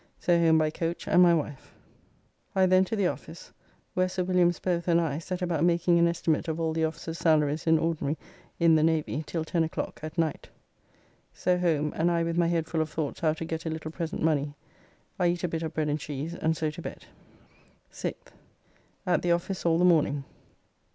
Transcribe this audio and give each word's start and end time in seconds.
So 0.17 0.35
home 0.39 0.57
by 0.57 0.71
coach 0.71 1.07
and 1.07 1.21
my 1.21 1.35
wife. 1.35 1.75
I 2.55 2.65
then 2.65 2.83
to 2.85 2.95
the 2.95 3.05
office, 3.05 3.53
where 3.93 4.09
Sir 4.09 4.23
Williams 4.23 4.57
both 4.57 4.87
and 4.87 4.99
I 4.99 5.19
set 5.19 5.43
about 5.43 5.63
making 5.63 5.99
an 5.99 6.07
estimate 6.07 6.47
of 6.47 6.59
all 6.59 6.73
the 6.73 6.85
officers' 6.85 7.19
salaries 7.19 7.67
in 7.67 7.77
ordinary 7.77 8.17
in 8.59 8.73
the 8.73 8.81
Navy 8.81 9.23
till 9.27 9.45
10 9.45 9.63
o'clock 9.63 9.99
at 10.01 10.17
night. 10.17 10.49
So 11.35 11.59
home, 11.59 11.93
and 11.95 12.09
I 12.09 12.23
with 12.23 12.35
my 12.35 12.47
head 12.47 12.65
full 12.65 12.81
of 12.81 12.89
thoughts 12.89 13.19
how 13.19 13.33
to 13.33 13.45
get 13.45 13.67
a 13.67 13.69
little 13.69 13.91
present 13.91 14.23
money, 14.23 14.55
I 15.19 15.27
eat 15.27 15.43
a 15.43 15.47
bit 15.47 15.61
of 15.61 15.75
bread 15.75 15.87
and 15.87 15.99
cheese, 15.99 16.33
and 16.33 16.57
so 16.57 16.71
to 16.71 16.81
bed. 16.81 17.05
6th. 17.91 18.31
At 19.05 19.21
the 19.21 19.31
office 19.31 19.67
all 19.67 19.77
the 19.77 19.85
morning. 19.85 20.23